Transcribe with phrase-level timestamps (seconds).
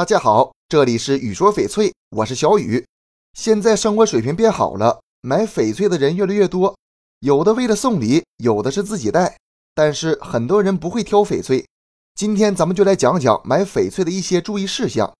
[0.00, 2.86] 大家好，这里是雨说翡翠，我是小雨。
[3.34, 6.74] 现在生活水平变好了，买翡翠的人越来越多，
[7.18, 9.36] 有的为了送礼，有的是自己戴。
[9.74, 11.66] 但是很多人不会挑翡翠。
[12.14, 15.12] 今天咱们就来讲讲买翡翠的一些注意事项。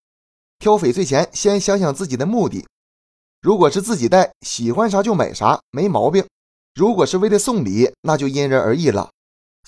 [0.59, 2.67] 挑翡翠前，先想想自己的目的。
[3.43, 6.25] 如果是自己戴，喜欢啥就买啥，没毛病。
[6.75, 9.11] 如果是为了送礼，那就因人而异了。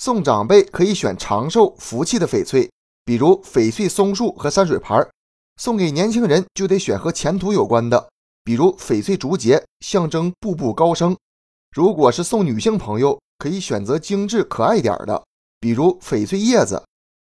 [0.01, 2.71] 送长辈可以选长寿、福气的翡翠。
[3.05, 5.05] 比如翡翠松树和山水牌，
[5.57, 8.09] 送给年轻人就得选和前途有关的，
[8.45, 11.17] 比如翡翠竹节，象征步步高升。
[11.75, 15.25] 如果是送女性朋友，可以选择精致可爱点的，
[15.59, 16.83] 比如翡翠叶子。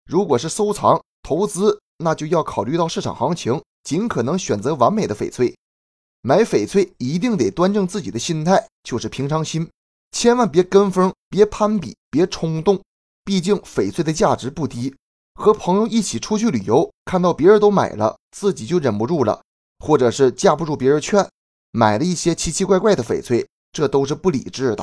[0.09, 5.55] 如果是收藏投资，那就要考虑到市场行情，尽可能选择完美的翡翠。
[6.23, 9.69] 买翡翠一定得端正自己的心态，就是平常心，
[10.13, 12.81] 千万别跟风，别攀比，别冲动。
[13.25, 14.95] 毕竟翡翠的价值不低。
[15.37, 19.39] 和朋友一起出去旅游，看到别人都买了，自己就忍不住了；
[19.85, 21.29] 或者是架不住别人劝，
[21.73, 24.83] 买了一些奇奇怪怪的翡翠，这都是不理智的。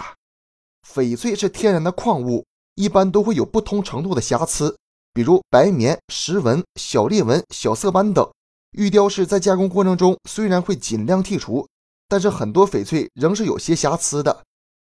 [0.87, 4.77] 翡翠是天然的矿物，一般都会有不同程度的瑕疵，
[5.11, 8.29] 比如白棉、石纹、小裂纹、小色斑等。
[8.73, 11.67] 玉雕师在加工过程中虽然会尽量剔除，
[12.07, 14.43] 但是很多翡翠仍是有些瑕疵的。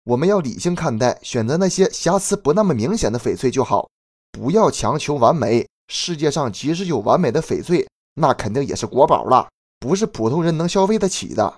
[0.04, 3.88] 我们要理性看待，选择那些瑕疵不那么明显的翡翠就好。
[4.34, 5.64] 不要强求完美。
[5.86, 9.46] 世界上即使有完美的翡翠，那肯定也是国宝了，
[9.78, 11.54] 不是普通人能消费得起的。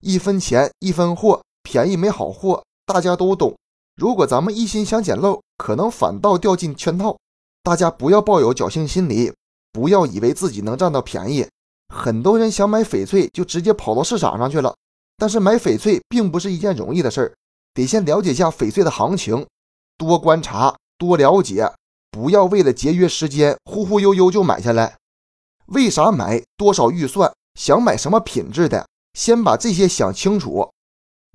[0.00, 3.52] 一分钱一分货，便宜没好货，大家都懂。
[3.96, 7.16] 如果咱们一心想捡漏，可能反倒掉进圈套。
[7.64, 9.32] 大家不要抱有侥幸心理，
[9.72, 11.46] 不要以为自己能占到便宜。
[11.92, 14.74] 很多人想买翡翠，就直接跑到市场上去了。
[15.16, 17.32] 但是买翡翠并不是一件容易的事儿，
[17.72, 19.46] 得先了解一下翡翠的行情，
[19.96, 21.72] 多观察，多了解。
[22.14, 24.98] 不要为了节约时间，忽忽悠悠就买下来。
[25.66, 26.40] 为啥买？
[26.56, 27.32] 多少预算？
[27.58, 28.86] 想买什么品质的？
[29.14, 30.70] 先把这些想清楚。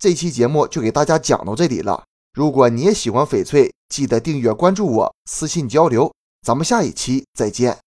[0.02, 2.06] 这期节目就给大家讲到这里了。
[2.34, 6.14] 如果你也喜欢翡翠，记得订阅关注我，私信交流。
[6.48, 7.78] 咱们下一期再见。